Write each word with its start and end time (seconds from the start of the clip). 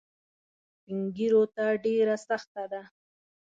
سپین 0.75 0.99
ږیرو 1.15 1.43
ته 1.55 1.65
ډېره 1.83 2.15
سخته 2.27 2.63
ده. 2.71 2.81